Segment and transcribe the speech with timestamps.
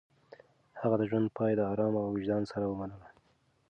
[0.81, 3.07] هغه د ژوند پاى د ارام وجدان سره ومنله.